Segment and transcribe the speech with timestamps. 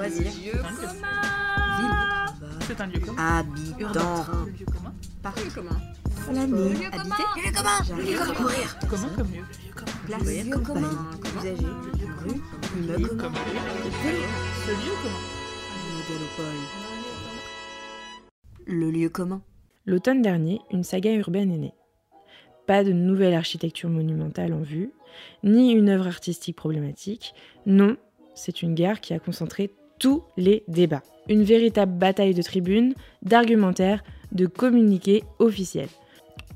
[0.00, 0.08] Commun.
[2.62, 3.18] C'est un lieu commun.
[3.18, 4.24] Habitant.
[4.46, 4.94] Le lieu commun.
[5.22, 5.44] Parc.
[5.44, 5.76] Lieu commun.
[6.16, 6.86] Flâner.
[6.86, 7.28] Habiter.
[7.36, 8.34] Lieu commun.
[8.34, 8.78] Courir.
[8.88, 9.44] Comment comme lieu
[10.06, 10.22] Place.
[10.22, 10.64] Lieu Campagne.
[10.64, 11.10] commun.
[11.38, 11.66] Usager.
[12.24, 12.40] Rue.
[12.78, 13.08] Immeuble.
[13.18, 13.60] Comme lieu.
[14.64, 15.22] Ce lieu commun.
[16.08, 16.60] Mégalopole.
[18.66, 19.42] Le lieu commun.
[19.84, 21.74] L'automne dernier, une saga urbaine est née.
[22.66, 24.92] Pas de nouvelle architecture monumentale en vue,
[25.44, 27.34] ni une œuvre artistique problématique.
[27.66, 27.96] Non,
[28.34, 31.02] c'est une guerre qui a concentré tous les débats.
[31.28, 35.88] Une véritable bataille de tribunes, d'argumentaires, de communiqués officiels.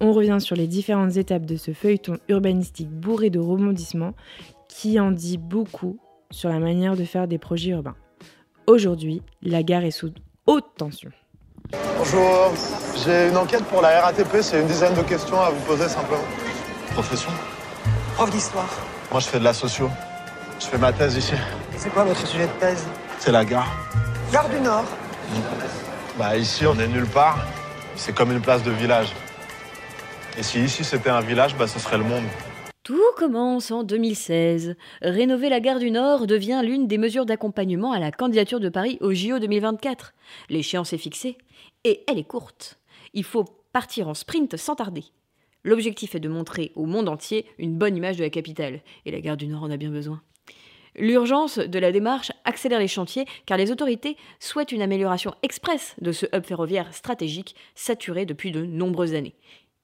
[0.01, 4.15] On revient sur les différentes étapes de ce feuilleton urbanistique bourré de rebondissements
[4.69, 5.99] qui en dit beaucoup
[6.33, 7.95] sur la manière de faire des projets urbains.
[8.67, 10.11] Aujourd'hui, la gare est sous
[10.47, 11.11] haute tension.
[11.99, 12.53] Bonjour,
[13.05, 16.25] j'ai une enquête pour la RATP, c'est une dizaine de questions à vous poser simplement.
[16.93, 17.31] Profession
[18.15, 18.69] Prof d'histoire.
[19.11, 19.89] Moi je fais de la socio.
[20.61, 21.35] Je fais ma thèse ici.
[21.77, 22.85] C'est quoi votre sujet de thèse?
[23.25, 23.75] C'est la gare.
[24.31, 24.85] Gare du Nord.
[26.19, 27.39] Bah ici on est nulle part.
[27.97, 29.15] C'est comme une place de village.
[30.37, 32.25] Et si ici c'était un village, bah ce serait le monde.
[32.83, 34.77] Tout commence en 2016.
[35.01, 38.99] Rénover la gare du Nord devient l'une des mesures d'accompagnement à la candidature de Paris
[39.01, 40.13] au JO 2024.
[40.51, 41.39] L'échéance est fixée
[41.85, 42.79] et elle est courte.
[43.15, 45.05] Il faut partir en sprint sans tarder.
[45.63, 49.23] L'objectif est de montrer au monde entier une bonne image de la capitale et la
[49.23, 50.21] gare du Nord en a bien besoin.
[50.97, 56.13] L'urgence de la démarche accélère les chantiers car les autorités souhaitent une amélioration express de
[56.13, 59.35] ce hub ferroviaire stratégique saturé depuis de nombreuses années.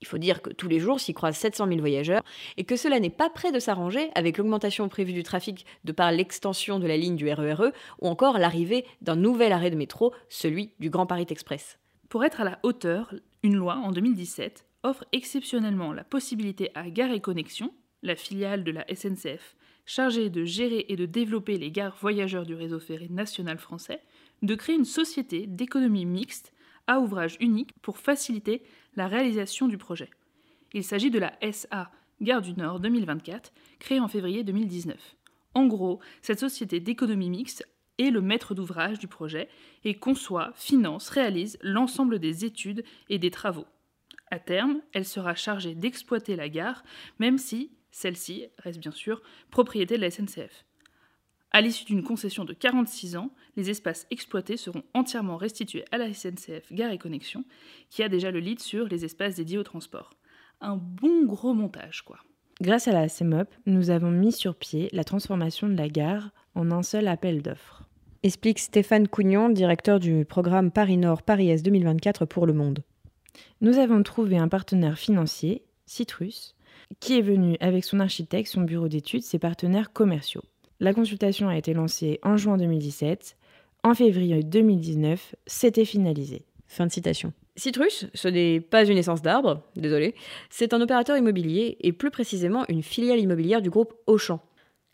[0.01, 2.23] Il faut dire que tous les jours s'y croisent 700 000 voyageurs
[2.57, 6.13] et que cela n'est pas prêt de s'arranger avec l'augmentation prévue du trafic de par
[6.13, 10.73] l'extension de la ligne du RERE ou encore l'arrivée d'un nouvel arrêt de métro, celui
[10.79, 11.79] du Grand Paris Express.
[12.09, 17.13] Pour être à la hauteur, une loi en 2017 offre exceptionnellement la possibilité à Gare
[17.13, 17.73] et Connexion,
[18.03, 19.55] la filiale de la SNCF
[19.87, 24.01] chargée de gérer et de développer les gares voyageurs du réseau ferré national français,
[24.43, 26.53] de créer une société d'économie mixte
[26.87, 28.63] à ouvrage unique pour faciliter
[28.97, 30.11] la réalisation du projet.
[30.73, 31.91] Il s'agit de la SA
[32.21, 35.17] Gare du Nord 2024, créée en février 2019.
[35.55, 37.67] En gros, cette société d'économie mixte
[37.99, 39.49] est le maître d'ouvrage du projet
[39.85, 43.67] et conçoit, finance, réalise l'ensemble des études et des travaux.
[44.31, 46.85] À terme, elle sera chargée d'exploiter la gare,
[47.19, 50.65] même si celle-ci reste bien sûr propriété de la SNCF.
[51.53, 56.13] À l'issue d'une concession de 46 ans, les espaces exploités seront entièrement restitués à la
[56.13, 57.45] SNCF Gare et Connexion,
[57.89, 60.11] qui a déjà le lead sur les espaces dédiés au transport.
[60.61, 62.19] Un bon gros montage, quoi.
[62.61, 66.71] Grâce à la CEMOP, nous avons mis sur pied la transformation de la gare en
[66.71, 67.85] un seul appel d'offres.
[68.23, 72.85] Explique Stéphane Cougnon, directeur du programme Paris Nord Paris Est 2024 pour le Monde.
[73.63, 76.55] Nous avons trouvé un partenaire financier, Citrus,
[76.99, 80.43] qui est venu avec son architecte, son bureau d'études, ses partenaires commerciaux.
[80.81, 83.37] La consultation a été lancée en juin 2017.
[83.83, 86.43] En février 2019, c'était finalisé.
[86.67, 87.33] Fin de citation.
[87.57, 90.15] Citrus, ce n'est pas une essence d'arbre, désolé,
[90.49, 94.41] c'est un opérateur immobilier et plus précisément une filiale immobilière du groupe Auchan.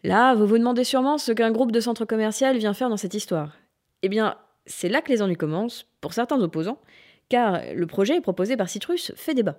[0.02, 3.14] Là, vous vous demandez sûrement ce qu'un groupe de centres commerciaux vient faire dans cette
[3.14, 3.56] histoire.
[4.02, 4.36] Eh bien,
[4.66, 6.80] c'est là que les ennuis commencent, pour certains opposants,
[7.28, 9.58] car le projet proposé par Citrus fait débat.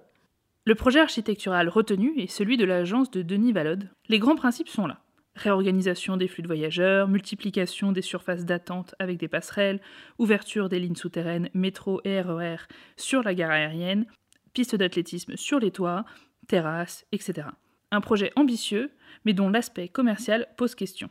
[0.68, 3.90] Le projet architectural retenu est celui de l'agence de Denis Vallode.
[4.10, 5.00] Les grands principes sont là.
[5.34, 9.80] Réorganisation des flux de voyageurs, multiplication des surfaces d'attente avec des passerelles,
[10.20, 12.58] ouverture des lignes souterraines métro et RER
[12.98, 14.08] sur la gare aérienne,
[14.52, 16.04] pistes d'athlétisme sur les toits,
[16.50, 17.48] terrasses, etc.
[17.92, 18.92] Un projet ambitieux,
[19.24, 21.10] mais dont l'aspect commercial pose question.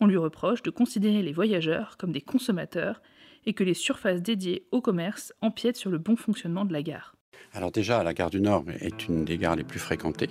[0.00, 3.02] On lui reproche de considérer les voyageurs comme des consommateurs
[3.44, 7.15] et que les surfaces dédiées au commerce empiètent sur le bon fonctionnement de la gare.
[7.56, 10.28] Alors déjà, la gare du Nord est une des gares les plus fréquentées.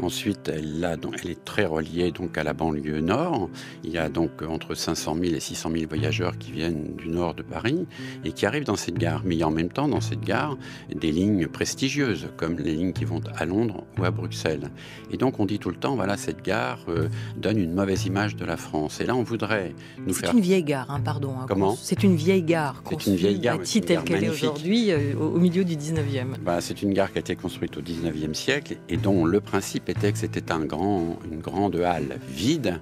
[0.00, 3.50] Ensuite, elle, a, elle, est très reliée donc à la banlieue nord.
[3.82, 7.34] Il y a donc entre 500 000 et 600 000 voyageurs qui viennent du nord
[7.34, 7.86] de Paris
[8.24, 9.22] et qui arrivent dans cette gare.
[9.24, 10.56] Mais il y a en même temps dans cette gare
[10.94, 14.70] des lignes prestigieuses, comme les lignes qui vont à Londres ou à Bruxelles.
[15.10, 18.36] Et donc on dit tout le temps, voilà, cette gare euh, donne une mauvaise image
[18.36, 19.00] de la France.
[19.00, 19.74] Et là, on voudrait
[20.06, 20.30] nous faire...
[20.30, 21.34] C'est une vieille gare, hein, pardon.
[21.40, 22.82] Hein, Comment C'est une vieille gare.
[22.88, 23.58] C'est une vieille gare.
[23.58, 26.31] Bâtie telle qu'elle est aujourd'hui, euh, au, au milieu du 19e.
[26.40, 29.88] Bah, c'est une gare qui a été construite au 19e siècle et dont le principe
[29.88, 32.80] était que c'était une grande halle vide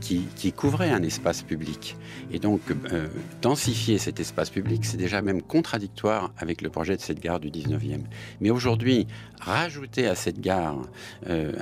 [0.00, 1.96] qui, couvrait un espace public.
[2.30, 3.08] Et donc, euh,
[3.40, 7.50] densifier cet espace public, c'est déjà même contradictoire avec le projet de cette gare du
[7.50, 8.02] 19e.
[8.40, 9.06] Mais aujourd'hui,
[9.40, 10.82] rajouter à cette gare
[11.28, 11.52] euh,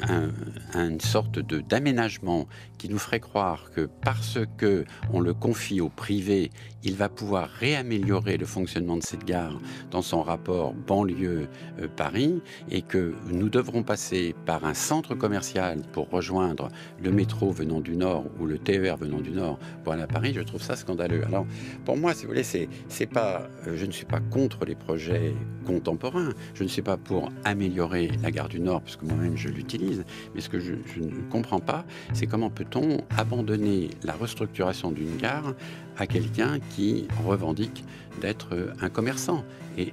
[0.74, 2.46] un, une sorte d'aménagement
[2.78, 6.50] qui nous ferait croire que parce que on le confie au privé,
[6.82, 9.60] il va pouvoir réaméliorer le fonctionnement de cette gare
[9.90, 12.40] dans son rapport banlieue euh, Paris
[12.70, 16.68] et que nous devrons passer par un centre commercial pour rejoindre
[17.02, 20.32] le métro venant du nord ou le TER venant du nord pour aller à Paris,
[20.34, 21.24] je trouve ça scandaleux.
[21.26, 21.46] Alors
[21.84, 25.34] pour moi, si vous voulez, c'est pas, euh, je ne suis pas contre les projets
[25.66, 29.48] contemporains, je ne suis pas pour améliorer la gare du Nord, parce que moi-même je
[29.48, 30.04] l'utilise,
[30.34, 35.16] mais ce que je, je ne comprends pas, c'est comment peut-on abandonner la restructuration d'une
[35.16, 35.54] gare
[35.98, 37.84] à quelqu'un qui revendique
[38.20, 39.44] d'être un commerçant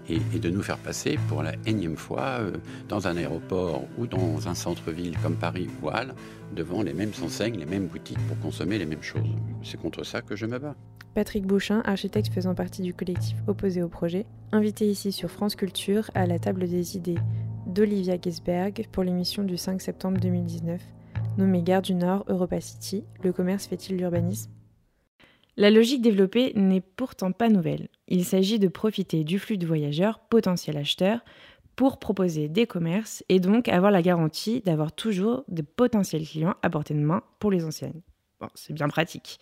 [0.10, 2.52] et, de nous faire passer pour la énième fois euh,
[2.90, 6.14] dans un aéroport ou dans un centre-ville comme Paris ou Halle
[6.56, 9.28] devant les mêmes enseignes, les mêmes boutiques pour consommer les mêmes choses.
[9.64, 10.76] C'est contre ça que je me bats.
[11.14, 16.12] Patrick Bouchin, architecte faisant partie du collectif opposé au projet, invité ici sur France Culture
[16.14, 17.18] à la table des idées
[17.66, 20.82] d'Olivia Gisberg pour l'émission du 5 septembre 2019
[21.38, 24.52] nommée Gare du Nord Europa City, le commerce fait-il l'urbanisme?
[25.58, 27.90] La logique développée n'est pourtant pas nouvelle.
[28.08, 31.22] Il s'agit de profiter du flux de voyageurs potentiels acheteurs
[31.76, 36.70] pour proposer des commerces et donc avoir la garantie d'avoir toujours de potentiels clients à
[36.70, 38.02] portée de main pour les anciennes.
[38.54, 39.40] C'est bien pratique.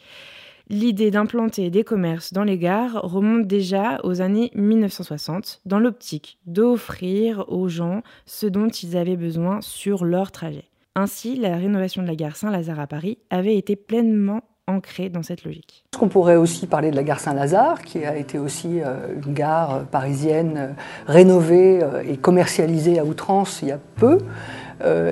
[0.69, 7.45] L'idée d'implanter des commerces dans les gares remonte déjà aux années 1960 dans l'optique d'offrir
[7.50, 10.69] aux gens ce dont ils avaient besoin sur leur trajet.
[10.95, 15.44] Ainsi, la rénovation de la gare Saint-Lazare à Paris avait été pleinement ancrée dans cette
[15.44, 15.83] logique.
[16.01, 19.83] On pourrait aussi parler de la gare Saint-Lazare, qui a été aussi euh, une gare
[19.91, 20.67] parisienne euh,
[21.07, 24.17] rénovée euh, et commercialisée à outrance il y a peu.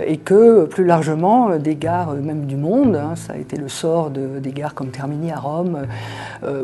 [0.05, 4.09] et que plus largement des gares même du monde, hein, ça a été le sort
[4.09, 5.87] de, des gares comme Termini à Rome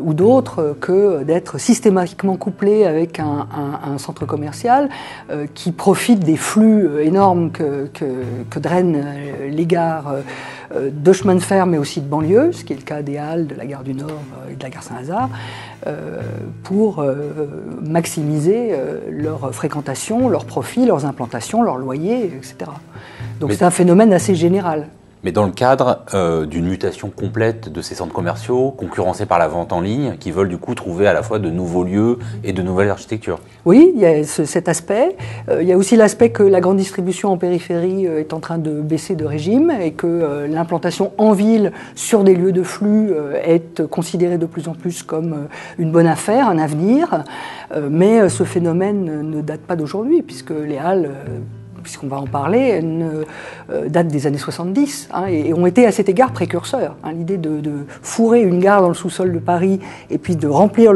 [0.02, 4.90] ou d'autres, que d'être systématiquement couplé avec un, centre commercial
[5.54, 7.88] qui profite des flux énormes que,
[8.60, 9.02] drainent
[9.48, 10.20] les gares euh,
[10.74, 13.46] de chemin de fer, mais aussi de banlieue, ce qui est le cas des Halles,
[13.46, 15.28] de la gare du Nord euh, et de la gare Saint-Lazare,
[15.86, 16.20] euh,
[16.62, 17.04] pour
[17.82, 18.76] maximiser
[19.08, 22.70] leur fréquentation, leurs profits, leurs implantations, leurs loyers, etc.
[23.40, 24.88] Donc c'est un phénomène assez général
[25.22, 29.48] mais dans le cadre euh, d'une mutation complète de ces centres commerciaux, concurrencés par la
[29.48, 32.52] vente en ligne, qui veulent du coup trouver à la fois de nouveaux lieux et
[32.52, 33.40] de nouvelles architectures.
[33.64, 35.16] Oui, il y a cet aspect.
[35.48, 38.40] Euh, il y a aussi l'aspect que la grande distribution en périphérie euh, est en
[38.40, 43.12] train de baisser de régime et que l'implantation en ville sur des lieux de flux
[43.44, 47.24] est considérée de plus en plus comme une bonne affaire, un avenir.
[47.90, 51.10] mais ce phénomène ne date pas d'aujourd'hui, puisque les halles
[51.82, 53.24] puisqu'on va en parler, euh,
[53.88, 56.96] date des années 70 hein, et, ont été à cet égard précurseurs.
[57.02, 57.12] Hein.
[57.12, 57.60] L'idée de,
[58.02, 59.80] fourrer une gare dans le sous-sol de Paris
[60.10, 60.92] et puis de remplir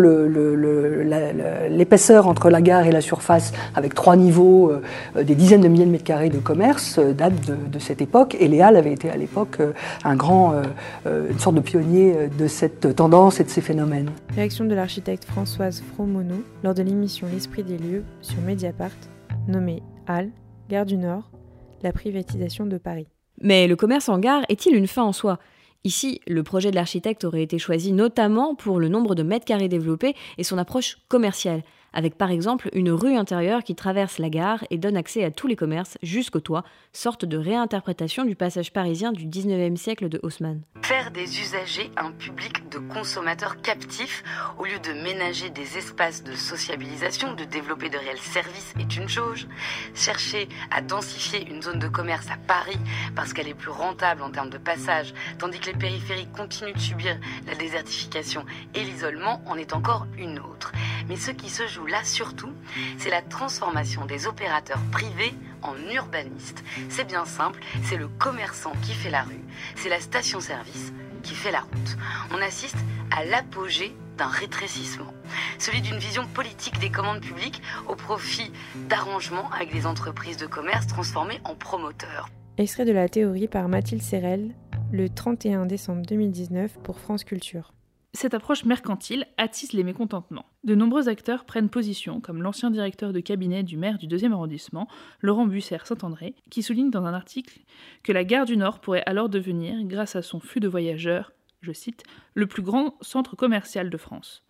[1.70, 4.70] l'épaisseur entre la gare et la surface avec trois niveaux,
[5.16, 8.36] euh, des dizaines de milliers de mètres carrés de commerce, euh, date de, cette époque.
[8.40, 9.58] Et les Halles avaient été à l'époque
[10.04, 10.54] un grand,
[11.06, 14.10] une sorte de pionnier de cette tendance et de ces phénomènes.
[14.34, 18.90] Réaction de l'architecte Françoise Fromono lors de l'émission L'Esprit des lieux sur Mediapart,
[19.48, 20.30] nommée Halles
[20.70, 21.30] Gare du Nord,
[21.82, 23.06] la privatisation de Paris.
[23.42, 25.38] Mais le commerce en gare est-il une fin en soi?
[25.84, 29.68] Ici, le projet de l'architecte aurait été choisi notamment pour le nombre de mètres carrés
[29.68, 31.62] développés et son approche commerciale,
[31.94, 35.46] avec par exemple une rue intérieure qui traverse la gare et donne accès à tous
[35.46, 40.60] les commerces jusqu'au toit, sorte de réinterprétation du passage parisien du 19e siècle de Haussmann.
[40.82, 44.22] Faire des usagers un public de consommateurs captifs
[44.58, 49.08] au lieu de ménager des espaces de sociabilisation, de développer de réels services est une
[49.08, 49.46] chose.
[49.94, 52.78] Chercher à densifier une zone de commerce à Paris
[53.14, 56.78] parce qu'elle est plus rentable en termes de passage, tandis que les périphéries continuent de
[56.78, 58.44] subir la désertification
[58.74, 60.72] et l'isolement en est encore une autre.
[61.08, 62.52] Mais ce qui se joue là surtout,
[62.98, 66.62] c'est la transformation des opérateurs privés en urbanistes.
[66.88, 69.40] C'est bien simple, c'est le commerçant qui fait la rue,
[69.76, 71.96] c'est la station-service qui fait la route.
[72.32, 72.76] On assiste
[73.10, 75.12] à l'apogée d'un rétrécissement,
[75.58, 78.52] celui d'une vision politique des commandes publiques au profit
[78.88, 82.28] d'arrangements avec des entreprises de commerce transformées en promoteurs.
[82.58, 84.54] Extrait de la théorie par Mathilde Serrel,
[84.92, 87.72] le 31 décembre 2019 pour France Culture.
[88.16, 90.46] Cette approche mercantile attise les mécontentements.
[90.62, 94.86] De nombreux acteurs prennent position, comme l'ancien directeur de cabinet du maire du 2e arrondissement,
[95.20, 97.62] Laurent Busser-Saint-André, qui souligne dans un article
[98.04, 101.72] que la gare du Nord pourrait alors devenir, grâce à son flux de voyageurs, je
[101.72, 102.04] cite,
[102.34, 104.44] le plus grand centre commercial de France.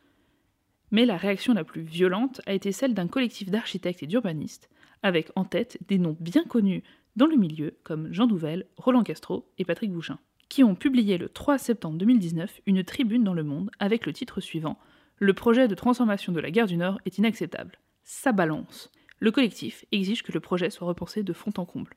[0.91, 4.69] Mais la réaction la plus violente a été celle d'un collectif d'architectes et d'urbanistes,
[5.03, 6.83] avec en tête des noms bien connus
[7.17, 10.19] dans le milieu comme Jean Nouvel, Roland Castro et Patrick Bouchin
[10.55, 14.41] qui ont publié le 3 septembre 2019 une tribune dans Le Monde avec le titre
[14.41, 14.79] suivant
[15.19, 17.81] Le projet de transformation de la gare du Nord est inacceptable.
[18.05, 18.93] Ça balance.
[19.19, 21.91] Le collectif exige que le projet soit repensé de fond en comble.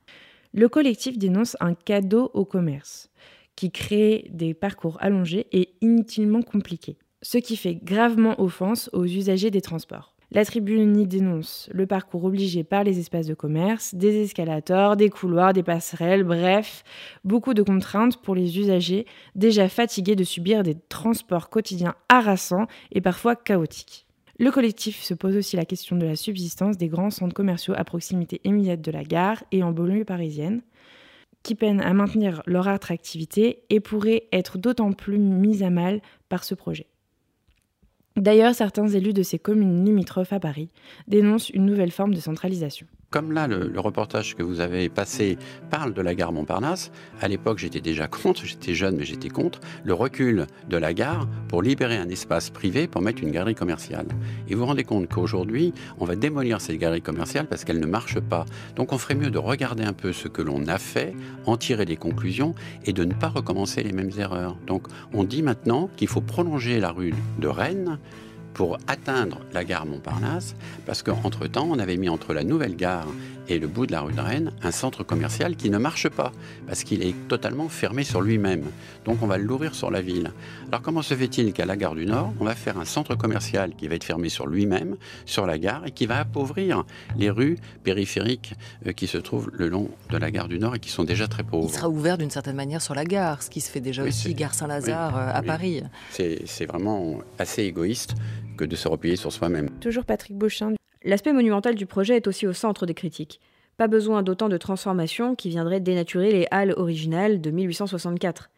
[0.55, 3.11] Le collectif dénonce un cadeau au commerce,
[3.55, 9.51] qui crée des parcours allongés et inutilement compliqués, ce qui fait gravement offense aux usagers
[9.51, 10.16] des transports.
[10.29, 15.09] La tribune y dénonce le parcours obligé par les espaces de commerce, des escalators, des
[15.09, 16.83] couloirs, des passerelles, bref,
[17.23, 19.05] beaucoup de contraintes pour les usagers
[19.35, 24.05] déjà fatigués de subir des transports quotidiens harassants et parfois chaotiques.
[24.37, 27.85] Le collectif se pose aussi la question de la subsistance des grands centres commerciaux à
[27.85, 30.61] proximité immédiate de la gare et en banlieue parisienne,
[31.41, 36.43] qui peinent à maintenir leur attractivité et pourraient être d'autant plus mis à mal par
[36.43, 36.87] ce projet.
[38.17, 40.69] D'ailleurs, certains élus de ces communes limitrophes à Paris
[41.07, 42.87] dénoncent une nouvelle forme de centralisation.
[43.09, 45.37] Comme là, le, reportage que vous avez passé
[45.69, 49.61] parle de la gare Montparnasse, à l'époque j'étais déjà contre, j'étais jeune mais j'étais contre,
[49.85, 54.07] le recul de la gare pour libérer un espace privé pour mettre une galerie commerciale.
[54.49, 57.85] Et vous vous rendez compte qu'aujourd'hui, on va démolir cette galerie commerciale parce qu'elle ne
[57.85, 58.43] marche pas.
[58.75, 61.85] Donc on ferait mieux de regarder un peu ce que l'on a fait, en tirer
[61.85, 64.57] des conclusions et de ne pas recommencer les mêmes erreurs.
[64.67, 67.99] Donc on dit maintenant qu'il faut prolonger la rue de Rennes
[68.57, 70.55] pour atteindre la gare Montparnasse,
[70.87, 73.07] parce qu'entre-temps, on avait mis entre la nouvelle gare
[73.49, 76.31] et le bout de la rue de Rennes un centre commercial qui ne marche pas,
[76.67, 78.63] parce qu'il est totalement fermé sur lui-même.
[79.05, 80.31] Donc on va l'ouvrir sur la ville.
[80.67, 83.75] Alors comment se fait-il qu'à la gare du Nord, on va faire un centre commercial
[83.75, 86.83] qui va être fermé sur lui-même, sur la gare, et qui va appauvrir
[87.17, 88.53] les rues périphériques
[88.85, 91.27] euh, qui se trouvent le long de la gare du Nord et qui sont déjà
[91.27, 91.69] très pauvres?
[91.69, 94.33] Il sera ouvert d'une certaine manière sur la gare, ce qui se fait déjà aussi,
[94.33, 95.83] gare Saint-Lazare euh, à Paris.
[96.11, 98.15] C'est vraiment assez égoïste
[98.57, 99.69] que de se replier sur soi-même.
[99.79, 100.73] Toujours Patrick Beauchamp.
[101.07, 103.39] L'aspect monumental du projet est aussi au centre des critiques.
[103.77, 108.49] Pas besoin d'autant de transformations qui viendraient dénaturer les halles originales de 1864.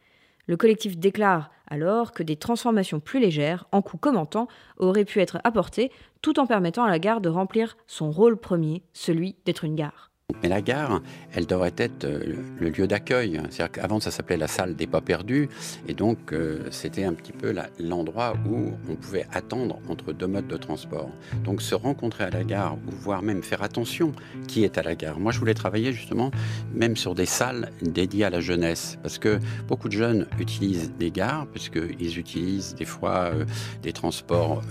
[0.48, 5.04] Le collectif déclare alors que des transformations plus légères, en coût comme en temps, auraient
[5.04, 5.92] pu être apportées
[6.22, 10.09] tout en permettant à la gare de remplir son rôle premier, celui d'être une gare.
[10.42, 13.40] Mais la gare, elle devrait être euh, le lieu d'accueil.
[13.50, 15.48] C'est-à-dire qu'avant, ça s'appelait la salle des pas perdus.
[15.88, 20.48] Et donc, euh, c'était un petit peu l'endroit où on pouvait attendre entre deux modes
[20.48, 21.10] de transport.
[21.44, 24.12] Donc, se rencontrer à la gare, ou voire même faire attention
[24.48, 25.18] qui est à la gare.
[25.18, 26.30] Moi, je voulais travailler justement
[26.74, 28.98] même sur des salles dédiées à la jeunesse.
[29.02, 33.44] Parce que beaucoup de jeunes utilisent des gares, puisqu'ils utilisent des fois euh,
[33.82, 34.62] des transports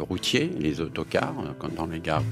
[0.00, 1.34] routiers, les autocars,
[1.76, 2.22] dans les gares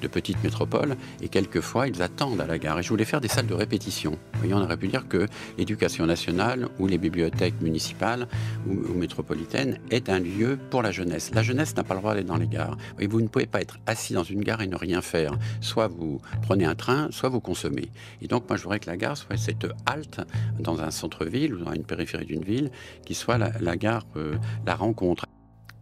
[0.00, 0.96] de petites métropoles.
[1.22, 4.16] Et quelquefois, ils attendent à la gare et je voulais faire des salles de répétition.
[4.44, 5.26] On aurait pu dire que
[5.58, 8.28] l'éducation nationale ou les bibliothèques municipales
[8.68, 11.32] ou, métropolitaines est un lieu pour la jeunesse.
[11.34, 12.76] La jeunesse n'a pas le droit d'aller dans les gares.
[13.00, 15.32] Et vous ne pouvez pas être assis dans une gare et ne rien faire.
[15.60, 17.90] Soit vous prenez un train, soit vous consommez.
[18.20, 20.20] Et donc moi je voudrais que la gare soit cette halte
[20.60, 22.70] dans un centre-ville ou dans une périphérie d'une ville
[23.04, 25.24] qui soit la, gare, euh, la rencontre.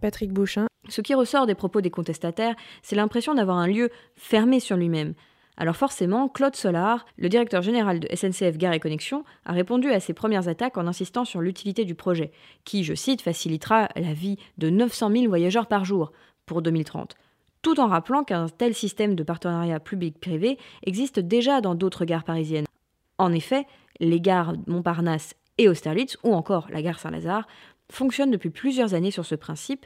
[0.00, 0.66] Patrick Bouchin.
[0.88, 5.14] Ce qui ressort des propos des contestataires, c'est l'impression d'avoir un lieu fermé sur lui-même.
[5.60, 10.00] Alors forcément, Claude Solar, le directeur général de SNCF Gare et Connexion, a répondu à
[10.00, 12.32] ces premières attaques en insistant sur l'utilité du projet,
[12.64, 16.12] qui, je cite, facilitera la vie de 900 000 voyageurs par jour
[16.46, 17.14] pour 2030
[17.62, 22.64] tout en rappelant qu'un tel système de partenariat public-privé existe déjà dans d'autres gares parisiennes.
[23.18, 23.66] En effet,
[23.98, 27.46] les gares Montparnasse et Austerlitz, ou encore la gare Saint-Lazare,
[27.92, 29.84] fonctionnent depuis plusieurs années sur ce principe,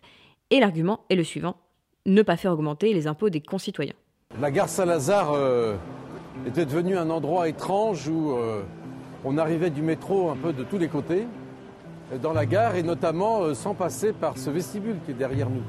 [0.50, 1.56] et l'argument est le suivant
[2.06, 3.94] ne pas faire augmenter les impôts des concitoyens.
[4.40, 5.76] La gare Saint-Lazare euh,
[6.44, 8.62] était devenue un endroit étrange où euh,
[9.24, 11.28] on arrivait du métro un peu de tous les côtés
[12.20, 15.62] dans la gare et notamment euh, sans passer par ce vestibule qui est derrière nous.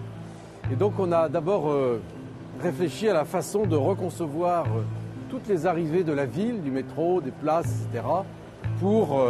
[0.72, 1.72] Et donc on a d'abord
[2.60, 4.66] réfléchi à la façon de reconcevoir
[5.30, 8.04] toutes les arrivées de la ville, du métro, des places, etc.,
[8.80, 9.24] pour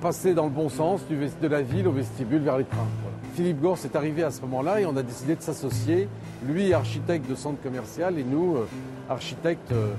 [0.00, 2.88] passer dans le bon sens de la ville au vestibule vers les trains.
[3.34, 6.08] Philippe Gors est arrivé à ce moment-là et on a décidé de s'associer,
[6.44, 8.68] lui architecte de centre commercial et nous euh,
[9.08, 9.94] architectes euh,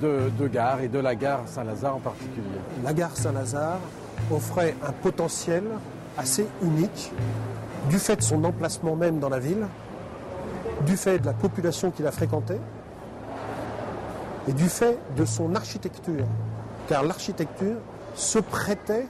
[0.00, 2.58] de, de gare et de la gare Saint-Lazare en particulier.
[2.82, 3.80] La gare Saint-Lazare
[4.30, 5.64] offrait un potentiel
[6.16, 7.12] assez unique
[7.90, 9.66] du fait de son emplacement même dans la ville,
[10.86, 12.60] du fait de la population qui la fréquentait
[14.48, 16.26] et du fait de son architecture.
[16.88, 17.76] Car l'architecture
[18.14, 19.06] se prêtait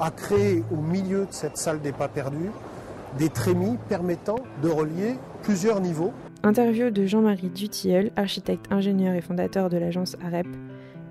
[0.00, 2.50] à créer au milieu de cette salle des pas perdus
[3.18, 6.12] des trémies permettant de relier plusieurs niveaux.
[6.44, 10.46] Interview de Jean-Marie Dutilleul, architecte, ingénieur et fondateur de l'agence AREP,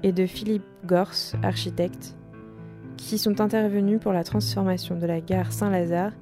[0.04, 2.16] et de Philippe Gors, architecte,
[2.96, 6.14] qui sont intervenus pour la transformation de la gare Saint-Lazare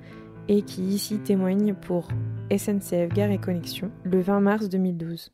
[0.47, 2.07] et qui ici témoignent pour
[2.51, 5.31] SNCF Gare et Connexion le 20 mars 2012.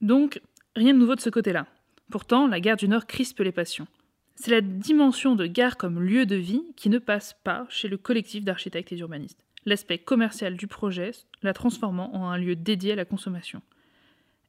[0.00, 0.40] Donc,
[0.74, 1.66] rien de nouveau de ce côté-là.
[2.10, 3.86] Pourtant, la gare du Nord crispe les passions.
[4.34, 7.96] C'est la dimension de gare comme lieu de vie qui ne passe pas chez le
[7.96, 11.10] collectif d'architectes et d'urbanistes l'aspect commercial du projet,
[11.42, 13.60] la transformant en un lieu dédié à la consommation.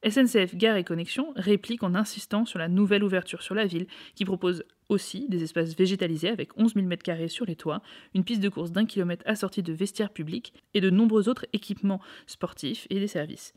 [0.08, 4.26] SNCF Gare et Connexion réplique en insistant sur la nouvelle ouverture sur la ville, qui
[4.26, 7.82] propose aussi des espaces végétalisés avec 11 000 m2 sur les toits,
[8.14, 12.00] une piste de course d'un kilomètre assortie de vestiaires publics et de nombreux autres équipements
[12.28, 13.54] sportifs et des services.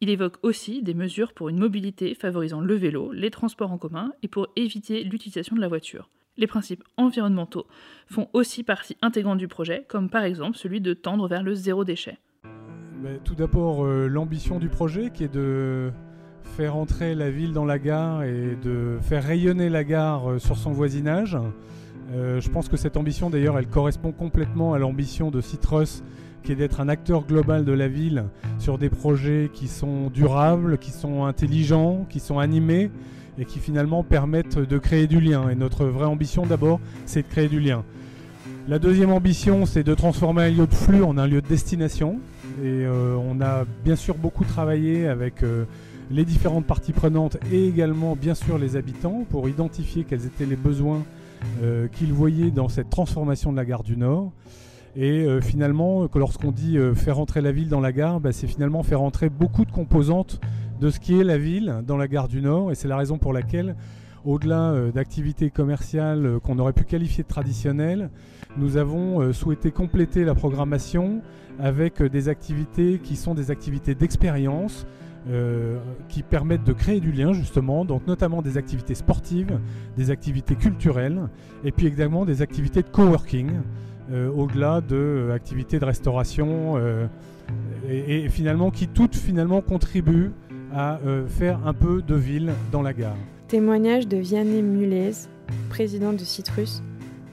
[0.00, 4.12] Il évoque aussi des mesures pour une mobilité favorisant le vélo, les transports en commun
[4.22, 6.10] et pour éviter l'utilisation de la voiture.
[6.38, 7.66] Les principes environnementaux
[8.06, 11.84] font aussi partie intégrante du projet, comme par exemple celui de tendre vers le zéro
[11.84, 12.18] déchet.
[13.24, 15.90] tout d'abord, euh, l'ambition du projet qui est de
[16.56, 20.56] faire entrer la ville dans la gare et de faire rayonner la gare euh, sur
[20.56, 21.36] son voisinage.
[22.12, 26.02] Euh, je pense que cette ambition, d'ailleurs, elle correspond complètement à l'ambition de Citrus
[26.42, 28.24] qui est d'être un acteur global de la ville
[28.58, 32.90] sur des projets qui sont durables, qui sont intelligents, qui sont animés
[33.38, 35.48] et qui finalement permettent de créer du lien.
[35.48, 37.84] Et notre vraie ambition d'abord, c'est de créer du lien.
[38.68, 42.20] La deuxième ambition, c'est de transformer un lieu de flux en un lieu de destination.
[42.62, 45.64] Et euh, on a bien sûr beaucoup travaillé avec euh,
[46.12, 50.56] les différentes parties prenantes et également bien sûr les habitants pour identifier quels étaient les
[50.56, 51.02] besoins
[51.62, 54.30] euh, qu'ils voyaient dans cette transformation de la gare du Nord.
[54.94, 58.84] Et euh, finalement, lorsqu'on dit faire entrer la ville dans la gare, bah, c'est finalement
[58.84, 60.38] faire entrer beaucoup de composantes
[60.82, 62.72] de ce qui est la ville dans la gare du Nord.
[62.72, 63.76] Et c'est la raison pour laquelle,
[64.24, 68.10] au-delà euh, d'activités commerciales qu'on aurait pu qualifier de traditionnelles,
[68.56, 71.22] nous avons souhaité compléter la programmation
[71.58, 74.86] avec des activités qui sont des activités d'expérience,
[76.10, 79.58] qui permettent de créer du lien justement, donc notamment des activités sportives,
[79.96, 81.30] des activités culturelles,
[81.64, 83.52] et puis également des activités de coworking.
[84.10, 87.06] Euh, au-delà de euh, de restauration euh,
[87.88, 90.32] et, finalement qui toutes finalement contribuent
[90.74, 90.98] à
[91.28, 93.16] faire un peu de ville dans la gare.
[93.48, 95.28] Témoignage de Vianney Mulez,
[95.68, 96.82] président de Citrus,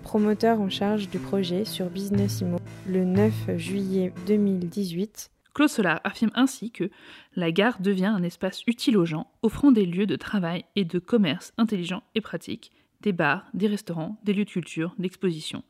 [0.03, 5.31] promoteur en charge du projet sur Business Imo le 9 juillet 2018.
[5.53, 6.89] Claude Solar affirme ainsi que
[7.35, 10.99] la gare devient un espace utile aux gens, offrant des lieux de travail et de
[10.99, 15.63] commerce intelligents et pratiques, des bars, des restaurants, des lieux de culture, d'exposition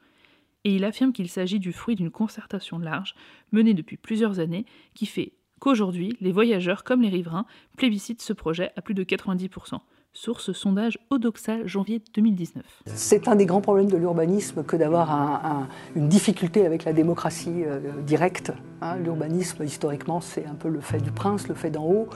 [0.64, 3.16] et il affirme qu'il s'agit du fruit d'une concertation large
[3.52, 7.46] menée depuis plusieurs années qui fait qu'aujourd'hui, les voyageurs comme les riverains
[7.78, 9.80] plébiscitent ce projet à plus de 90%.
[10.14, 12.64] Source sondage Odoxa janvier 2019.
[12.88, 17.80] C'est un des grands problèmes de l'urbanisme que d'avoir une difficulté avec la démocratie euh,
[18.02, 18.52] directe.
[18.82, 18.98] Hein.
[18.98, 22.10] L'urbanisme, historiquement, c'est un peu le fait du prince, le fait d'en haut.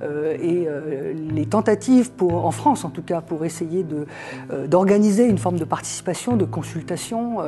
[0.00, 3.84] Euh, et euh, les tentatives, pour, en France en tout cas, pour essayer
[4.68, 7.38] d'organiser une forme de participation, de consultation,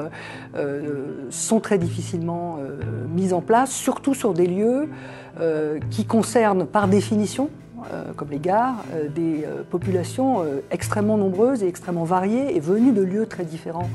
[1.30, 2.58] sont très difficilement
[3.14, 4.88] mises en place, surtout sur des lieux
[5.90, 7.48] qui concernent par définition
[7.92, 12.92] euh, comme les gares, euh, des euh, populations extrêmement nombreuses et extrêmement variées et venues
[12.92, 13.88] de lieux très différents.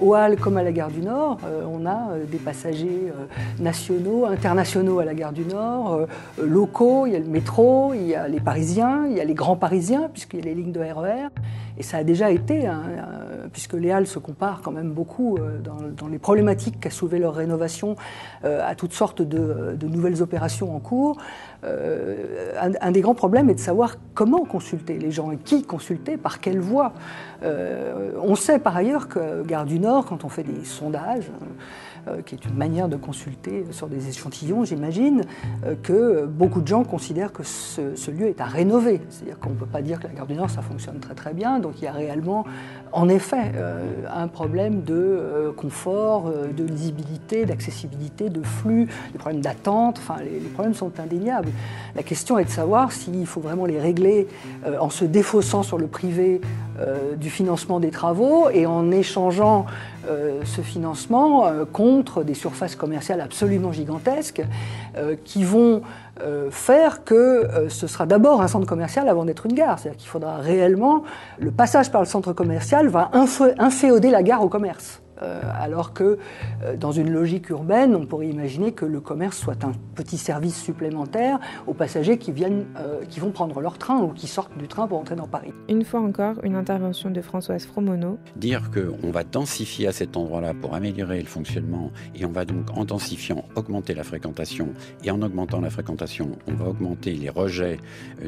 [0.00, 3.12] Au Hall comme à la gare du Nord, on a des passagers
[3.58, 6.06] nationaux, internationaux à la gare du Nord,
[6.40, 9.34] locaux, il y a le métro, il y a les Parisiens, il y a les
[9.34, 11.26] grands Parisiens, puisqu'il y a les lignes de RER.
[11.26, 11.40] E
[11.78, 12.68] et ça a déjà été,
[13.52, 17.96] puisque les Halles se comparent quand même beaucoup dans, les problématiques qu'a soulevé leur rénovation
[18.42, 21.18] à toutes sortes de, nouvelles opérations en cours.
[21.64, 26.16] Euh, un, des grands problèmes est de savoir comment consulter les gens et qui consulter,
[26.16, 26.92] par quelle voie.
[27.42, 31.46] Euh, on sait par ailleurs que Gare du Nord, quand on fait des sondages, euh,
[32.24, 35.22] qui est une manière de consulter sur des échantillons, j'imagine,
[35.64, 39.00] euh, que beaucoup de gens considèrent que ce, lieu est à rénover.
[39.10, 41.32] C'est-à-dire qu'on ne peut pas dire que la gare du Nord, ça fonctionne très très
[41.32, 41.58] bien.
[41.58, 42.44] Donc il y a réellement,
[42.92, 49.98] en effet, euh, un problème de confort, de lisibilité, d'accessibilité, de flux, des problèmes d'attente.
[49.98, 51.48] Enfin, les, les, problèmes sont indéniables.
[51.94, 54.28] La question est de savoir s'il faut vraiment les régler
[54.80, 56.40] en se défaussant sur le privé
[57.16, 59.66] du financement des travaux et en échangeant
[60.06, 64.42] euh, ce financement euh, contre des surfaces commerciales absolument gigantesques
[64.96, 65.82] euh, qui vont
[66.50, 69.78] faire que ce sera d'abord un centre commercial avant d'être une gare.
[69.78, 71.04] C'est-à-dire qu'il faudra réellement,
[71.38, 73.12] le passage par le centre commercial va
[73.58, 75.00] inféoder la gare au commerce.
[75.22, 76.18] Euh, alors que
[76.62, 80.60] euh, dans une logique urbaine, on pourrait imaginer que le commerce soit un petit service
[80.60, 84.68] supplémentaire aux passagers qui, viennent, euh, qui vont prendre leur train ou qui sortent du
[84.68, 85.52] train pour entrer dans Paris.
[85.68, 88.18] Une fois encore, une intervention de Françoise Fromono.
[88.36, 92.76] Dire qu'on va densifier à cet endroit-là pour améliorer le fonctionnement et on va donc
[92.76, 94.68] en densifiant augmenter la fréquentation
[95.02, 97.78] et en augmentant la fréquentation, on va augmenter les rejets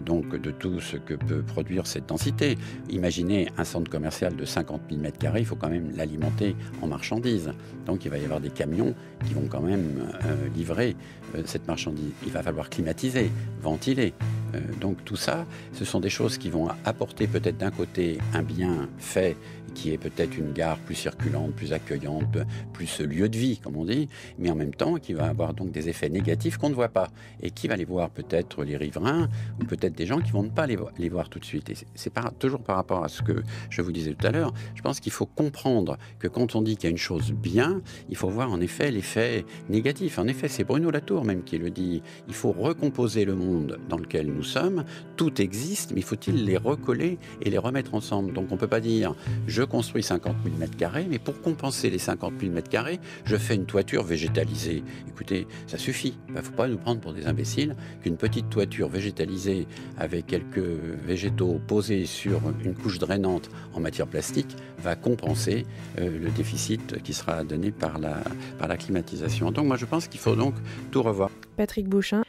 [0.04, 2.58] donc de tout ce que peut produire cette densité.
[2.90, 7.52] Imaginez un centre commercial de 50 000 m2, il faut quand même l'alimenter en marchandises.
[7.86, 8.94] Donc il va y avoir des camions
[9.26, 10.96] qui vont quand même euh, livrer
[11.34, 12.12] euh, cette marchandise.
[12.24, 14.14] Il va falloir climatiser, ventiler.
[14.54, 18.42] Euh, donc tout ça, ce sont des choses qui vont apporter peut-être d'un côté un
[18.42, 19.36] bien fait
[19.74, 22.38] qui est peut-être une gare plus circulante, plus accueillante,
[22.72, 25.70] plus lieu de vie, comme on dit, mais en même temps qui va avoir donc
[25.70, 27.08] des effets négatifs qu'on ne voit pas
[27.42, 29.28] et qui va les voir peut-être les riverains
[29.60, 31.70] ou peut-être des gens qui vont ne pas les, les voir tout de suite.
[31.70, 34.52] Et c'est toujours par rapport à ce que je vous disais tout à l'heure.
[34.74, 37.82] Je pense qu'il faut comprendre que quand on dit qu'il y a une chose bien,
[38.08, 40.18] il faut voir en effet l'effet négatif.
[40.18, 42.02] En effet, c'est Bruno Latour même qui le dit.
[42.28, 44.84] Il faut recomposer le monde dans lequel nous sommes.
[45.16, 48.32] Tout existe, mais faut-il les recoller et les remettre ensemble?
[48.32, 49.14] Donc on ne peut pas dire
[49.46, 53.36] je construis 50 000 mètres carrés, mais pour compenser les 50 000 mètres carrés, je
[53.36, 54.82] fais une toiture végétalisée.
[55.08, 56.18] Écoutez, ça suffit.
[56.28, 59.66] Il ne faut pas nous prendre pour des imbéciles qu'une petite toiture végétalisée
[59.98, 65.66] avec quelques végétaux posés sur une couche drainante en matière plastique va compenser
[65.98, 68.22] euh, le déficit qui sera donné par la,
[68.58, 69.50] par la climatisation.
[69.50, 70.54] Donc moi je pense qu'il faut donc
[70.90, 71.30] tout revoir.
[71.56, 72.22] Patrick Bouchin.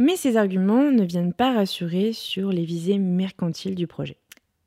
[0.00, 4.16] Mais ces arguments ne viennent pas rassurer sur les visées mercantiles du projet.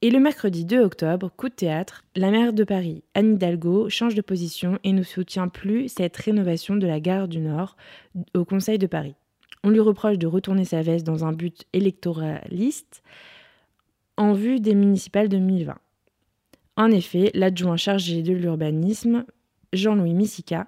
[0.04, 4.16] Et le mercredi 2 octobre, coup de théâtre, la maire de Paris, Anne Hidalgo, change
[4.16, 7.78] de position et ne soutient plus cette rénovation de la gare du Nord
[8.34, 9.14] au Conseil de Paris.
[9.64, 13.04] On lui reproche de retourner sa veste dans un but électoraliste
[14.18, 15.78] en vue des municipales 2020.
[16.78, 19.24] En effet, l'adjoint chargé de l'urbanisme,
[19.72, 20.66] Jean-Louis Missica,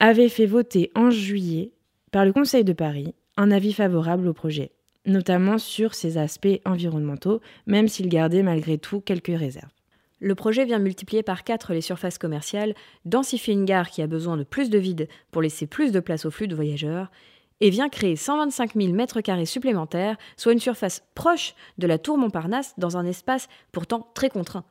[0.00, 1.72] avait fait voter en juillet
[2.10, 4.70] par le Conseil de Paris un avis favorable au projet
[5.06, 9.70] notamment sur ses aspects environnementaux, même s'il gardait malgré tout quelques réserves.
[10.20, 14.36] Le projet vient multiplier par 4 les surfaces commerciales, densifier une gare qui a besoin
[14.36, 17.10] de plus de vide pour laisser plus de place au flux de voyageurs,
[17.60, 22.74] et vient créer 125 000 m2 supplémentaires, soit une surface proche de la tour Montparnasse
[22.78, 24.64] dans un espace pourtant très contraint.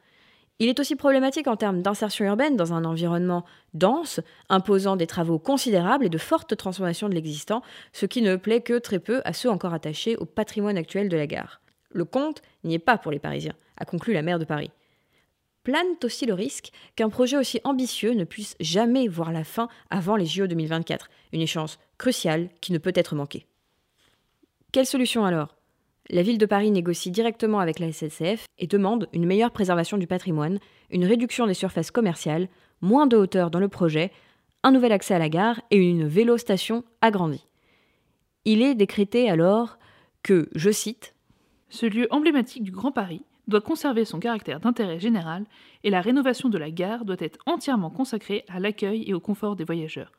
[0.59, 5.39] Il est aussi problématique en termes d'insertion urbaine dans un environnement dense, imposant des travaux
[5.39, 9.33] considérables et de fortes transformations de l'existant, ce qui ne plaît que très peu à
[9.33, 11.61] ceux encore attachés au patrimoine actuel de la gare.
[11.91, 14.71] Le compte n'y est pas pour les Parisiens, a conclu la maire de Paris.
[15.63, 20.17] Plane aussi le risque qu'un projet aussi ambitieux ne puisse jamais voir la fin avant
[20.17, 23.47] les JO 2024, une échéance cruciale qui ne peut être manquée.
[24.71, 25.55] Quelle solution alors?
[26.09, 30.07] La ville de Paris négocie directement avec la SNCF et demande une meilleure préservation du
[30.07, 30.59] patrimoine,
[30.91, 32.49] une réduction des surfaces commerciales,
[32.81, 34.11] moins de hauteur dans le projet,
[34.63, 37.47] un nouvel accès à la gare et une vélostation agrandie.
[38.45, 39.77] Il est décrété alors
[40.23, 41.15] que, je cite,
[41.69, 45.45] Ce lieu emblématique du Grand Paris doit conserver son caractère d'intérêt général
[45.83, 49.55] et la rénovation de la gare doit être entièrement consacrée à l'accueil et au confort
[49.55, 50.11] des voyageurs.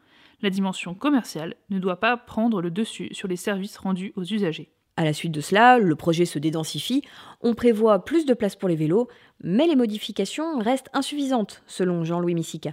[0.43, 4.74] La dimension commerciale ne doit pas prendre le dessus sur les services rendus aux usagers.
[4.97, 7.03] À la suite de cela, le projet se dédensifie,
[7.41, 9.09] on prévoit plus de place pour les vélos,
[9.43, 12.73] mais les modifications restent insuffisantes, selon Jean-Louis Missica.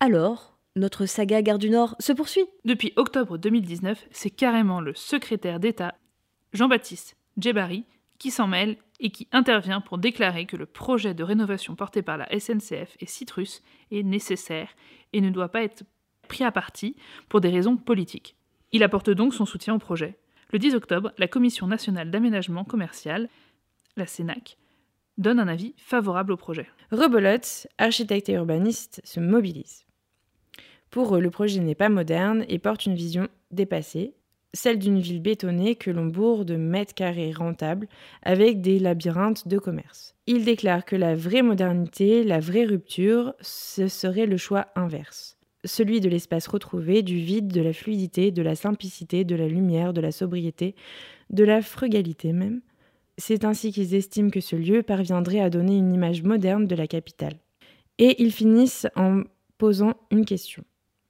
[0.00, 2.46] Alors, notre saga Gare du Nord se poursuit.
[2.64, 5.94] Depuis octobre 2019, c'est carrément le secrétaire d'État,
[6.52, 7.84] Jean-Baptiste Djebari,
[8.18, 12.16] qui s'en mêle et qui intervient pour déclarer que le projet de rénovation porté par
[12.16, 14.70] la SNCF et Citrus est nécessaire
[15.12, 15.84] et ne doit pas être
[16.26, 16.96] pris à partie
[17.28, 18.36] pour des raisons politiques.
[18.72, 20.16] Il apporte donc son soutien au projet.
[20.54, 23.28] Le 10 octobre, la Commission nationale d'aménagement commercial,
[23.96, 24.56] la CENAC,
[25.18, 26.68] donne un avis favorable au projet.
[26.92, 29.84] Rebelote, architecte et urbaniste, se mobilise.
[30.90, 34.14] Pour eux, le projet n'est pas moderne et porte une vision dépassée,
[34.52, 37.88] celle d'une ville bétonnée que l'on bourre de mètres carrés rentables
[38.22, 40.14] avec des labyrinthes de commerce.
[40.28, 45.33] Il déclare que la vraie modernité, la vraie rupture, ce serait le choix inverse
[45.64, 49.92] celui de l'espace retrouvé, du vide, de la fluidité, de la simplicité, de la lumière,
[49.92, 50.74] de la sobriété,
[51.30, 52.60] de la frugalité même.
[53.16, 56.86] C'est ainsi qu'ils estiment que ce lieu parviendrait à donner une image moderne de la
[56.86, 57.38] capitale.
[57.98, 59.22] Et ils finissent en
[59.58, 60.64] posant une question.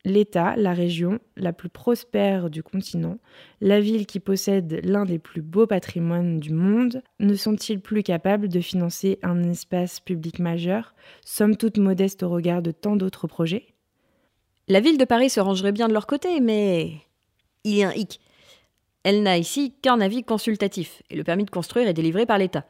[0.06, 3.18] L'État, la région la plus prospère du continent,
[3.62, 8.48] la ville qui possède l'un des plus beaux patrimoines du monde, ne sont-ils plus capables
[8.48, 13.73] de financer un espace public majeur, somme toute modeste au regard de tant d'autres projets?
[14.68, 16.92] La ville de Paris se rangerait bien de leur côté, mais
[17.64, 18.20] il y a un hic.
[19.03, 22.64] Elle n'a ici qu'un avis consultatif, et le permis de construire est délivré par l'État.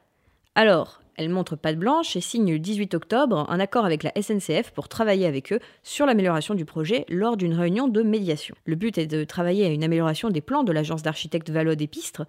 [0.57, 4.72] Alors, elle montre patte blanche et signe le 18 octobre un accord avec la SNCF
[4.72, 8.57] pour travailler avec eux sur l'amélioration du projet lors d'une réunion de médiation.
[8.64, 12.26] Le but est de travailler à une amélioration des plans de l'agence d'architectes Vallot Pistres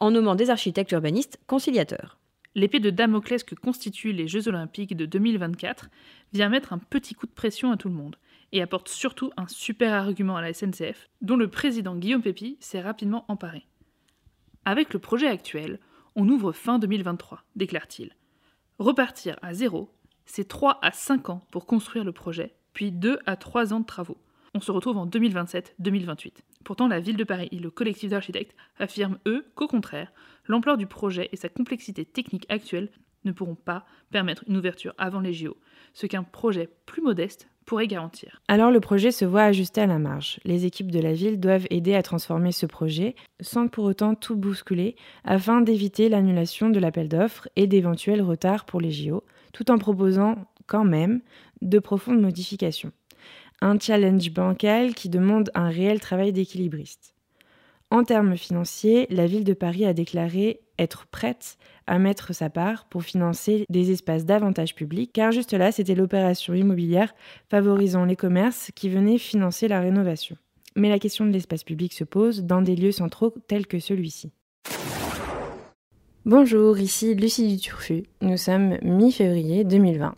[0.00, 2.18] en nommant des architectes urbanistes conciliateurs.
[2.56, 5.88] L'épée de Damoclès que constituent les Jeux Olympiques de 2024
[6.32, 8.16] vient mettre un petit coup de pression à tout le monde
[8.54, 12.80] et apporte surtout un super argument à la SNCF, dont le président Guillaume Pépi s'est
[12.80, 13.66] rapidement emparé.
[14.64, 15.80] Avec le projet actuel,
[16.14, 18.12] on ouvre fin 2023, déclare-t-il.
[18.78, 19.90] Repartir à zéro,
[20.24, 23.86] c'est 3 à 5 ans pour construire le projet, puis 2 à 3 ans de
[23.86, 24.18] travaux.
[24.54, 26.34] On se retrouve en 2027-2028.
[26.62, 30.12] Pourtant, la ville de Paris et le collectif d'architectes affirment, eux, qu'au contraire,
[30.46, 32.90] l'ampleur du projet et sa complexité technique actuelle
[33.24, 35.56] ne pourront pas permettre une ouverture avant les JO,
[35.92, 38.40] ce qu'un projet plus modeste pourrait garantir.
[38.48, 40.40] Alors le projet se voit ajusté à la marge.
[40.44, 44.36] Les équipes de la ville doivent aider à transformer ce projet sans pour autant tout
[44.36, 49.78] bousculer afin d'éviter l'annulation de l'appel d'offres et d'éventuels retards pour les JO, tout en
[49.78, 51.20] proposant quand même
[51.62, 52.92] de profondes modifications.
[53.60, 57.13] Un challenge bancal qui demande un réel travail d'équilibriste.
[57.90, 62.86] En termes financiers, la ville de Paris a déclaré être prête à mettre sa part
[62.86, 67.14] pour financer des espaces d'avantage public, car juste là, c'était l'opération immobilière
[67.50, 70.36] favorisant les commerces qui venait financer la rénovation.
[70.76, 74.32] Mais la question de l'espace public se pose dans des lieux centraux tels que celui-ci.
[76.24, 78.04] Bonjour, ici Lucie Duturfu.
[78.22, 80.16] Nous sommes mi-février 2020.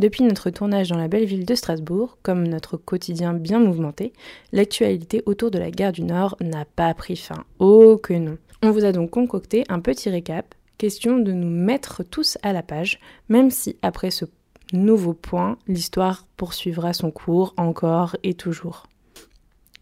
[0.00, 4.14] Depuis notre tournage dans la belle ville de Strasbourg, comme notre quotidien bien mouvementé,
[4.50, 7.44] l'actualité autour de la gare du Nord n'a pas pris fin.
[7.58, 8.38] Oh que non.
[8.62, 12.62] On vous a donc concocté un petit récap, question de nous mettre tous à la
[12.62, 14.24] page, même si après ce
[14.72, 18.86] nouveau point, l'histoire poursuivra son cours encore et toujours.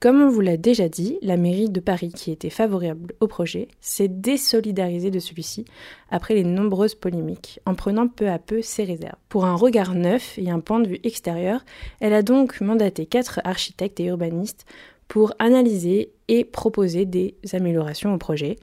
[0.00, 3.66] Comme on vous l'a déjà dit, la mairie de Paris, qui était favorable au projet,
[3.80, 5.64] s'est désolidarisée de celui-ci
[6.08, 9.18] après les nombreuses polémiques, en prenant peu à peu ses réserves.
[9.28, 11.64] Pour un regard neuf et un point de vue extérieur,
[11.98, 14.66] elle a donc mandaté quatre architectes et urbanistes
[15.08, 18.54] pour analyser et proposer des améliorations au projet,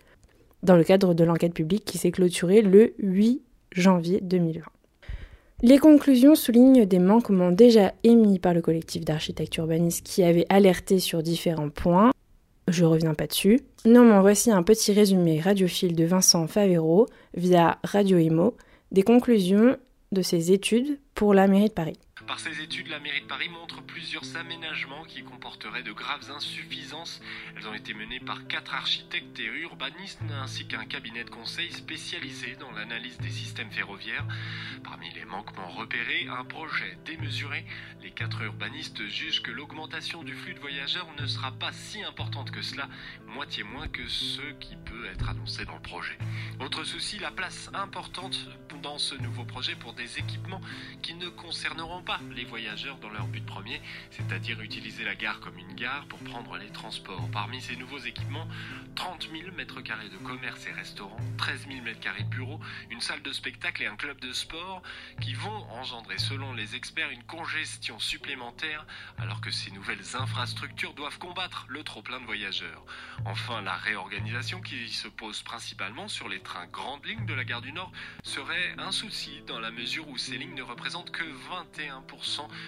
[0.63, 3.41] dans le cadre de l'enquête publique qui s'est clôturée le 8
[3.73, 4.61] janvier 2020.
[5.67, 10.99] Les conclusions soulignent des manquements déjà émis par le collectif d'architectes urbanistes qui avait alerté
[10.99, 12.11] sur différents points.
[12.67, 13.61] Je reviens pas dessus.
[13.83, 18.55] Néanmoins, voici un petit résumé radiophile de Vincent Favero via Radio Imo
[18.91, 19.75] des conclusions
[20.11, 21.97] de ses études pour la mairie de Paris.
[22.27, 27.21] Par ces études, la mairie de Paris montre plusieurs aménagements qui comporteraient de graves insuffisances.
[27.55, 32.55] Elles ont été menées par quatre architectes et urbanistes ainsi qu'un cabinet de conseil spécialisé
[32.55, 34.25] dans l'analyse des systèmes ferroviaires.
[34.83, 37.63] Parmi les manquements repérés, un projet démesuré.
[38.01, 42.49] Les quatre urbanistes jugent que l'augmentation du flux de voyageurs ne sera pas si importante
[42.49, 42.89] que cela,
[43.27, 46.17] moitié moins que ce qui peut être annoncé dans le projet.
[46.59, 48.39] Autre souci, la place importante
[48.81, 50.61] dans ce nouveau projet pour des équipements
[51.01, 55.57] qui ne concerneront pas les voyageurs dans leur but premier, c'est-à-dire utiliser la gare comme
[55.57, 57.29] une gare pour prendre les transports.
[57.31, 58.47] Parmi ces nouveaux équipements,
[58.95, 63.01] 30 000 mètres carrés de commerce et restaurants, 13 000 mètres carrés de bureaux, une
[63.01, 64.81] salle de spectacle et un club de sport
[65.21, 68.85] qui vont engendrer, selon les experts, une congestion supplémentaire
[69.17, 72.85] alors que ces nouvelles infrastructures doivent combattre le trop-plein de voyageurs.
[73.25, 77.61] Enfin, la réorganisation qui se pose principalement sur les trains grandes lignes de la gare
[77.61, 77.91] du Nord
[78.23, 82.04] serait un souci dans la mesure où ces lignes ne représentent que 21%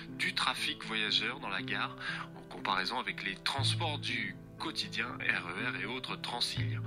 [0.09, 1.95] du trafic voyageur dans la gare
[2.35, 6.81] en comparaison avec les transports du quotidien, RER et autres transiliens.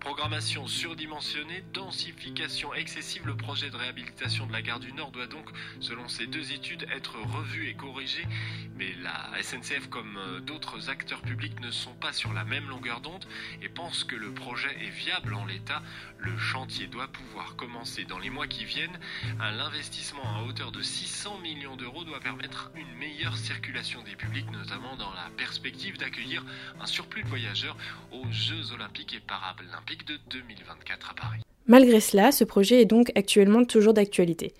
[0.00, 5.48] Programmation surdimensionnée, densification excessive, le projet de réhabilitation de la gare du Nord doit donc,
[5.80, 8.26] selon ces deux études, être revu et corrigé,
[8.76, 13.00] mais la SNCF comme euh, d'autres acteurs publics ne sont pas sur la même longueur
[13.00, 13.24] d'onde
[13.62, 15.82] et pensent que le projet est viable en l'état.
[16.18, 18.98] Le chantier doit pouvoir commencer dans les mois qui viennent.
[19.38, 24.96] L'investissement à hauteur de 600 millions d'euros doit permettre une meilleure circulation des publics, notamment
[24.96, 26.44] dans la perspective d'accueillir
[26.80, 27.76] un surplus de voyageurs
[28.12, 31.40] aux Jeux olympiques et paralympiques de 2024 à Paris.
[31.66, 34.52] Malgré cela, ce projet est donc actuellement toujours d'actualité.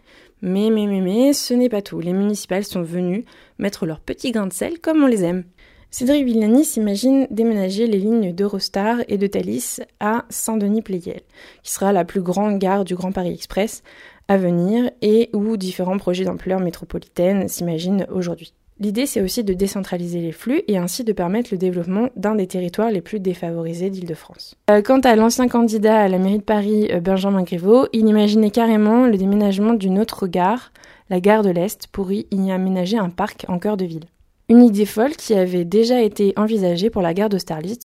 [0.42, 2.00] Mais, mais, mais, mais, ce n'est pas tout.
[2.00, 3.24] Les municipales sont venues
[3.58, 5.44] mettre leur petit grain de sel comme on les aime.
[5.90, 11.20] Cédric Villani s'imagine déménager les lignes d'Eurostar et de Thalys à Saint-Denis-Pléguel,
[11.62, 13.82] qui sera la plus grande gare du Grand Paris Express
[14.26, 18.54] à venir et où différents projets d'ampleur métropolitaine s'imaginent aujourd'hui.
[18.80, 22.48] L'idée, c'est aussi de décentraliser les flux et ainsi de permettre le développement d'un des
[22.48, 24.56] territoires les plus défavorisés d'Île-de-France.
[24.68, 28.50] Euh, quant à l'ancien candidat à la mairie de Paris, euh, Benjamin Griveaux, il imaginait
[28.50, 30.72] carrément le déménagement d'une autre gare,
[31.08, 34.06] la gare de l'Est, pour y aménager un parc en cœur de ville.
[34.48, 37.82] Une idée folle qui avait déjà été envisagée pour la gare d'Austerlitz.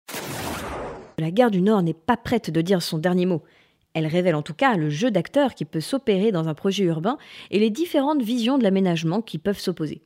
[1.18, 3.42] La gare du Nord n'est pas prête de dire son dernier mot.
[3.96, 7.18] Elle révèle en tout cas le jeu d'acteurs qui peut s'opérer dans un projet urbain
[7.50, 10.02] et les différentes visions de l'aménagement qui peuvent s'opposer.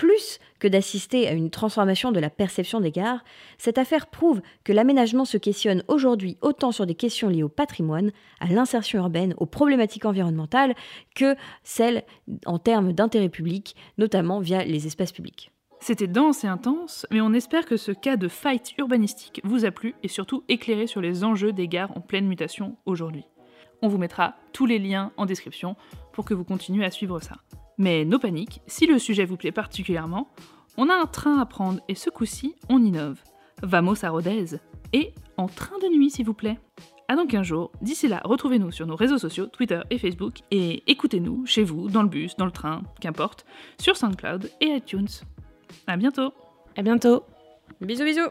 [0.00, 3.22] Plus que d'assister à une transformation de la perception des gares,
[3.58, 8.10] cette affaire prouve que l'aménagement se questionne aujourd'hui autant sur des questions liées au patrimoine,
[8.40, 10.74] à l'insertion urbaine, aux problématiques environnementales,
[11.14, 12.02] que celles
[12.46, 15.50] en termes d'intérêt public, notamment via les espaces publics.
[15.80, 19.70] C'était dense et intense, mais on espère que ce cas de fight urbanistique vous a
[19.70, 23.26] plu et surtout éclairé sur les enjeux des gares en pleine mutation aujourd'hui.
[23.82, 25.76] On vous mettra tous les liens en description
[26.14, 27.34] pour que vous continuez à suivre ça.
[27.80, 30.28] Mais no panique, si le sujet vous plaît particulièrement,
[30.76, 33.18] on a un train à prendre et ce coup-ci, on innove.
[33.62, 34.58] Vamos à Rodez.
[34.92, 36.58] Et en train de nuit, s'il vous plaît.
[37.08, 37.72] À dans 15 jours.
[37.80, 42.02] D'ici là, retrouvez-nous sur nos réseaux sociaux, Twitter et Facebook, et écoutez-nous chez vous, dans
[42.02, 43.46] le bus, dans le train, qu'importe,
[43.80, 45.08] sur SoundCloud et iTunes.
[45.86, 46.34] À bientôt
[46.76, 47.24] À bientôt
[47.80, 48.28] Bisous bisous